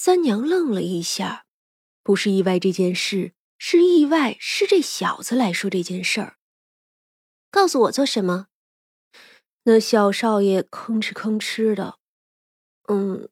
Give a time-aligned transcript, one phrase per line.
[0.00, 1.44] 三娘愣了一下，
[2.04, 6.36] 不是意外这件事，是意外是这小子来说这件事儿。
[7.50, 8.46] 告诉我做什么？
[9.64, 11.96] 那小少爷吭哧吭哧的，
[12.86, 13.28] 嗯，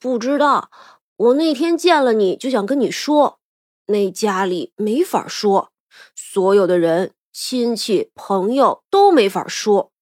[0.00, 0.72] 不知道。
[1.14, 3.38] 我那天见了你就想跟你说，
[3.86, 5.70] 那家里没法说，
[6.16, 9.92] 所有的人、亲戚、朋友都没法说。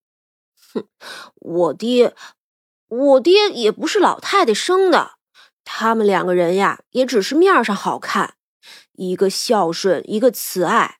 [0.72, 0.88] 哼，
[1.34, 2.16] 我爹，
[2.86, 5.17] 我爹也不是老太太生的。
[5.70, 8.36] 他们两个人呀，也只是面上好看，
[8.92, 10.96] 一个孝顺，一个慈爱，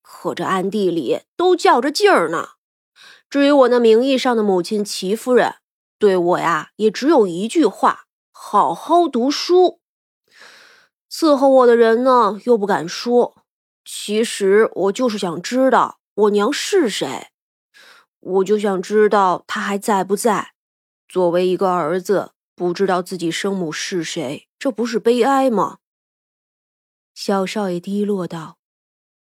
[0.00, 2.50] 可这暗地里都较着劲儿呢。
[3.28, 5.56] 至于我那名义上的母亲齐夫人，
[5.98, 9.80] 对我呀，也只有一句话：好好读书。
[11.10, 13.42] 伺候我的人呢，又不敢说。
[13.84, 17.30] 其实我就是想知道我娘是谁，
[18.20, 20.52] 我就想知道她还在不在。
[21.08, 22.30] 作为一个儿子。
[22.56, 25.78] 不知道自己生母是谁，这不是悲哀吗？
[27.12, 28.58] 小少爷低落道。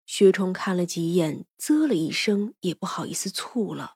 [0.05, 3.95] 薛冲看了几眼，啧了一声，也不好意思蹙了。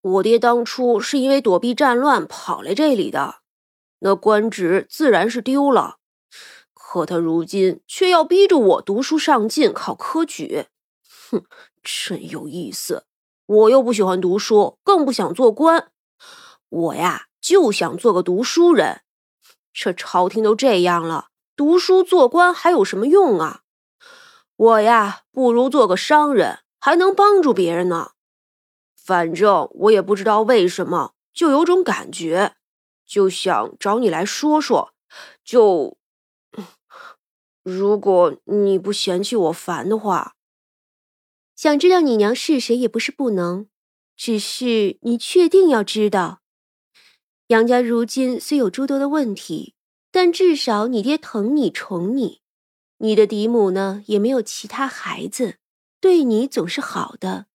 [0.00, 3.40] 我爹当初是因为躲避战乱跑来这里的，
[3.98, 5.98] 那官职自然是丢了。
[6.72, 10.66] 可他如今却要逼着我读书上进，考科举。
[11.30, 11.44] 哼，
[11.82, 13.04] 真有意思。
[13.44, 15.90] 我又不喜欢读书，更不想做官。
[16.68, 17.27] 我呀。
[17.40, 19.02] 就想做个读书人，
[19.72, 23.62] 这朝廷都这样了，读书做官还有什么用啊？
[24.56, 28.12] 我呀，不如做个商人，还能帮助别人呢。
[28.96, 32.56] 反正我也不知道为什么，就有种感觉，
[33.06, 34.92] 就想找你来说说。
[35.44, 35.96] 就
[37.62, 40.34] 如果你不嫌弃我烦的话，
[41.54, 43.68] 想知道你娘是谁也不是不能，
[44.16, 46.40] 只是你确定要知道。
[47.48, 49.74] 杨家如今虽有诸多的问题，
[50.10, 52.42] 但至少你爹疼你宠你，
[52.98, 55.56] 你的嫡母呢也没有其他孩子，
[55.98, 57.46] 对你总是好的。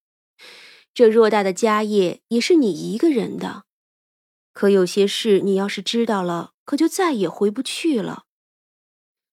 [0.96, 3.66] 这偌大的家业也是你一个人的，
[4.52, 8.26] 可有些事你要是知道了，可就再也回不去了。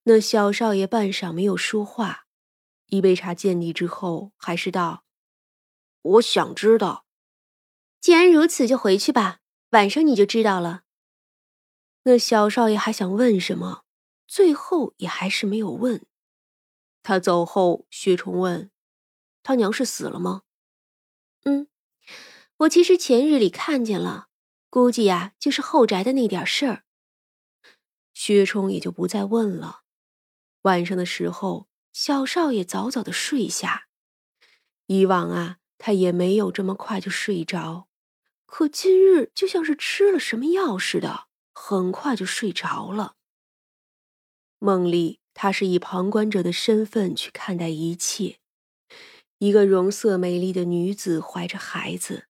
[0.04, 2.26] 那小少爷半晌没有说话，
[2.88, 5.04] 一杯茶见底之后，还是道
[6.02, 7.06] ：“我想知道。
[7.98, 9.38] 既然如此，就回去吧。”
[9.70, 10.82] 晚上你就知道了。
[12.04, 13.84] 那小少爷还想问什么，
[14.26, 16.06] 最后也还是没有问。
[17.02, 18.70] 他走后，薛崇问
[19.42, 20.42] ：“他娘是死了吗
[21.44, 21.68] ？”“嗯，
[22.58, 24.28] 我其实前日里看见了，
[24.68, 26.84] 估计呀就是后宅的那点事儿。”
[28.12, 29.82] 薛冲也就不再问了。
[30.62, 33.88] 晚上的时候，小少爷早早的睡下。
[34.86, 37.88] 以往啊，他也没有这么快就睡着。
[38.50, 43.14] 可今日就像是吃了什么药似的，很快就睡着了。
[44.58, 48.40] 梦里，他是以旁观者的身份去看待一切。
[49.38, 52.26] 一个容色美丽的女子怀着孩子，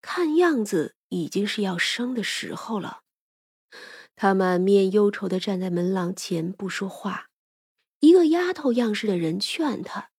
[0.00, 3.00] 看样子已经是要生的时候了。
[4.14, 7.26] 她满面忧愁的站在门廊前不说话。
[7.98, 10.10] 一个丫头样式的人劝她：“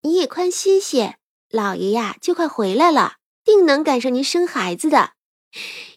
[0.00, 1.18] 你也宽心些，
[1.50, 5.12] 老爷呀就快回来了。”定能赶上您生孩子的，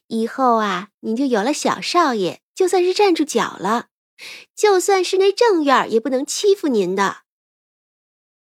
[0.07, 3.87] 以后啊，您就有了小少爷，就算是站住脚了。
[4.55, 7.23] 就算是那正院也不能欺负您的。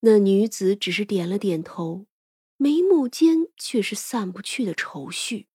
[0.01, 2.07] 那女子只是点了点头，
[2.57, 5.49] 眉目间却是散不去的愁绪。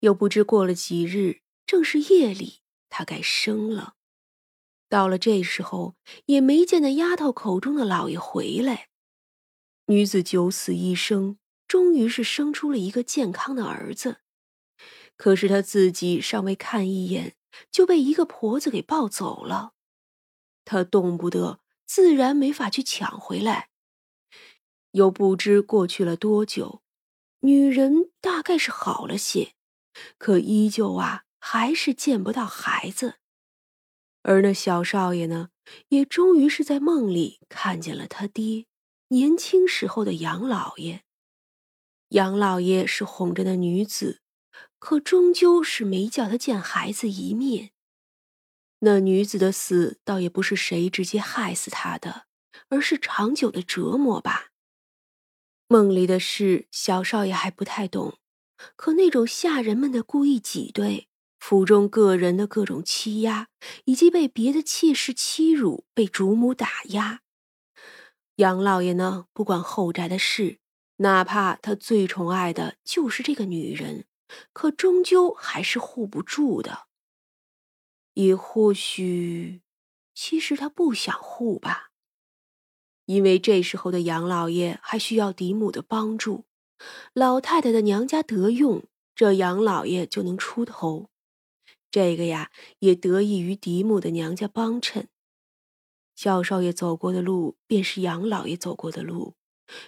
[0.00, 3.94] 又不知过了几日，正是夜里，她该生了。
[4.88, 5.94] 到了这时候，
[6.26, 8.88] 也没见那丫头口中的老爷回来。
[9.86, 11.38] 女子九死一生。
[11.72, 14.18] 终于是生出了一个健康的儿子，
[15.16, 17.34] 可是他自己尚未看一眼，
[17.70, 19.72] 就被一个婆子给抱走了。
[20.66, 23.70] 他动不得，自然没法去抢回来。
[24.90, 26.82] 又不知过去了多久，
[27.40, 29.54] 女人大概是好了些，
[30.18, 33.14] 可依旧啊，还是见不到孩子。
[34.20, 35.48] 而那小少爷呢，
[35.88, 38.66] 也终于是在梦里看见了他爹
[39.08, 41.04] 年轻时候的杨老爷。
[42.12, 44.20] 杨老爷是哄着那女子，
[44.78, 47.70] 可终究是没叫他见孩子一面。
[48.80, 52.26] 那女子的死倒也不是谁直接害死她的，
[52.68, 54.48] 而是长久的折磨吧。
[55.68, 58.18] 梦里的事，小少爷还不太懂，
[58.76, 63.48] 可那种下人们的故意挤兑，府中个人的各种欺压，
[63.86, 67.22] 以及被别的妾室欺辱、被主母打压，
[68.36, 70.58] 杨老爷呢，不管后宅的事。
[71.02, 74.06] 哪怕他最宠爱的就是这个女人，
[74.52, 76.86] 可终究还是护不住的。
[78.14, 79.62] 也或许，
[80.14, 81.90] 其实他不想护吧。
[83.06, 86.44] 因为这时候的杨老爷还需要嫡母的帮助，
[87.12, 88.84] 老太太的娘家得用，
[89.16, 91.10] 这杨老爷就能出头。
[91.90, 95.08] 这个呀，也得益于嫡母的娘家帮衬。
[96.14, 99.34] 小少爷走过的路，便是杨老爷走过的路。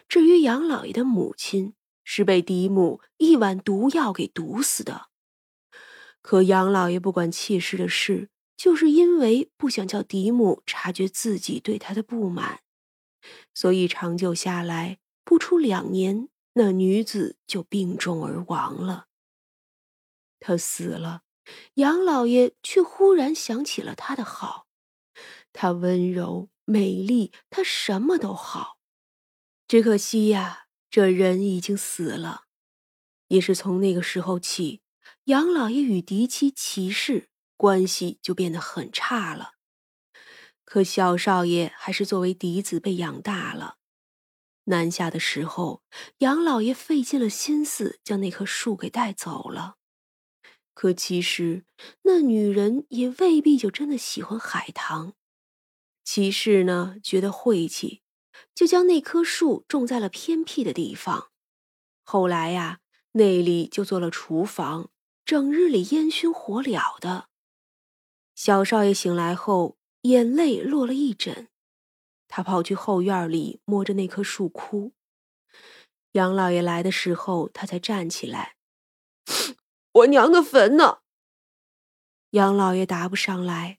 [0.08, 5.08] 至于杨老爷的母亲，是被嫡母一碗毒药给毒死的。
[6.22, 12.60] 可杨老爷不管妾室的事，就是因为不想叫嫡母察觉自己对他的不满。
[13.54, 19.06] 所以长久下来，不出两年，那女子就病重而亡了。
[20.40, 21.22] 她死了，
[21.74, 24.66] 杨老爷却忽然想起了她的好，
[25.54, 28.73] 她温柔美丽，她什么都好。
[29.66, 32.42] 只可惜呀，这人已经死了。
[33.28, 34.82] 也是从那个时候起，
[35.24, 39.52] 杨老爷与嫡妻齐氏关系就变得很差了。
[40.64, 43.76] 可小少爷还是作为嫡子被养大了。
[44.64, 45.82] 南下的时候，
[46.18, 49.76] 杨老爷费尽了心思将那棵树给带走了。
[50.72, 51.64] 可其实
[52.02, 55.14] 那女人也未必就真的喜欢海棠。
[56.02, 58.02] 齐氏呢，觉得晦气，
[58.54, 61.30] 就将那棵树种在了偏僻的地方。
[62.02, 62.80] 后来呀，
[63.12, 64.90] 那里就做了厨房，
[65.24, 67.28] 整日里烟熏火燎的。
[68.34, 69.78] 小少爷醒来后。
[70.04, 71.48] 眼泪落了一枕，
[72.28, 74.92] 他跑去后院里摸着那棵树哭。
[76.12, 78.56] 杨老爷来的时候，他才站起来。
[79.92, 80.98] 我娘的坟呢？
[82.32, 83.78] 杨老爷答不上来。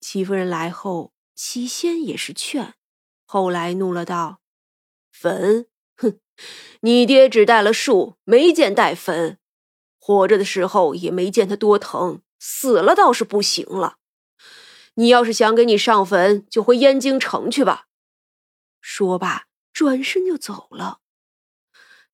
[0.00, 2.76] 戚夫人来后，起先也是劝，
[3.34, 4.38] 后来怒了道
[5.10, 5.66] ：“坟？
[5.96, 6.20] 哼！
[6.82, 9.40] 你爹只带了树，没见带坟。
[9.98, 13.96] 活着的时候也没见他多疼，死了倒是不行了。”
[14.94, 17.88] 你要是想给你上坟，就回燕京城去吧。
[18.80, 21.00] 说罢，转身就走了。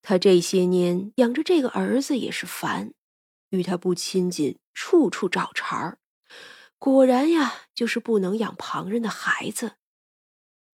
[0.01, 2.95] 他这些年养着这个儿子也是烦，
[3.51, 5.99] 与他不亲近，处处找茬儿。
[6.79, 9.73] 果然呀，就是不能养旁人的孩子。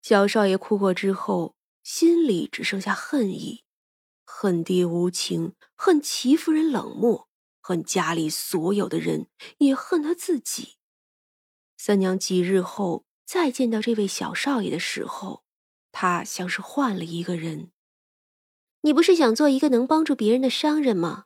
[0.08, 3.64] 小少爷哭过之后，心里只剩下恨意：
[4.24, 7.28] 恨爹无情，恨齐夫人冷漠，
[7.60, 9.26] 恨家里所有的人，
[9.58, 10.76] 也恨他自己。
[11.76, 15.42] 三娘几日后再见到这位小少爷的时候，
[15.90, 17.72] 他像是换了一个人。
[18.82, 21.24] 你不是想做一个能帮助别人的商人吗？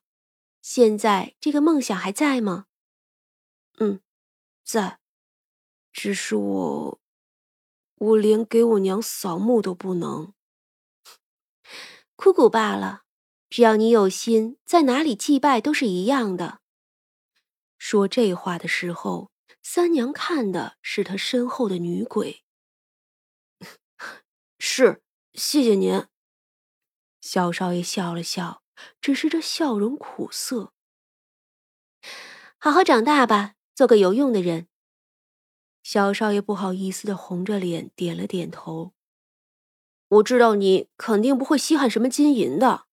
[0.63, 2.65] 现在这个梦想还在吗？
[3.77, 4.01] 嗯，
[4.65, 5.01] 在。
[5.93, 7.01] 只是我，
[8.01, 10.33] 我连给我娘扫墓都不能。
[12.17, 13.03] 哭哭罢了。
[13.49, 16.61] 只要你有心，在哪里祭拜都是一样的。
[17.79, 19.31] 说这话的时候。
[19.63, 22.45] 三娘看的是他身后的女鬼。
[24.59, 25.03] 是，
[25.35, 26.07] 谢谢您。
[27.21, 28.63] 小少爷笑了笑，
[29.03, 30.73] 只是这笑容苦涩。
[32.59, 34.67] 好好长大吧，做个有用的人。
[35.83, 38.93] 小少爷不好意思的红着脸点了点头。
[40.09, 42.87] 我知道你肯定不会稀罕什么金银的，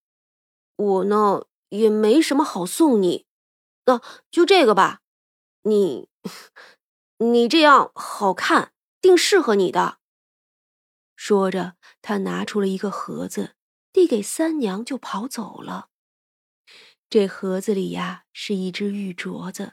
[0.76, 3.26] 我呢也没什么好送你。
[3.86, 4.00] 那
[4.30, 5.02] 就这个吧，
[5.62, 6.08] 你。
[7.20, 9.98] 你这样好看，定适合你的。
[11.16, 13.56] 说着，他拿出了一个盒子，
[13.92, 15.88] 递给三娘，就跑走了。
[17.10, 19.72] 这盒子里呀，是一只玉镯子，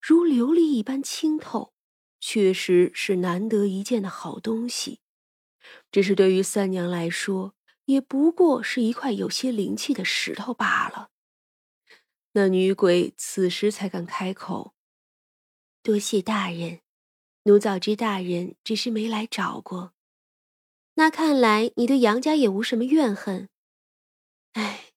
[0.00, 1.72] 如琉璃一般清透，
[2.20, 5.00] 确实是难得一见的好东西。
[5.90, 7.54] 只是对于三娘来说，
[7.86, 11.10] 也不过是一块有些灵气的石头罢了。
[12.32, 14.74] 那女鬼此时才敢开口。
[15.82, 16.80] 多谢大人，
[17.44, 19.94] 奴早知大人只是没来找过。
[20.94, 23.48] 那看来你对杨家也无什么怨恨。
[24.52, 24.92] 唉，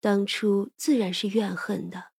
[0.00, 2.12] 当初自然是怨恨的，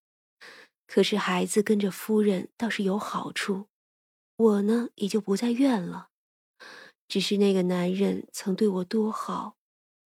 [0.87, 3.67] 可是孩子跟着夫人倒是有好处，
[4.41, 6.09] 我呢也就不再怨了。
[7.07, 9.55] 只是那个男人曾对我多好，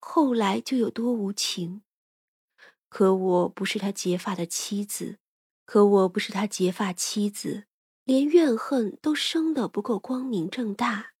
[0.00, 1.82] 后来就有多无情。
[2.88, 5.18] 可我不是他结发的妻子，
[5.64, 7.64] 可我不是他结发妻子。
[8.04, 11.15] 连怨恨都生得不够光明正大。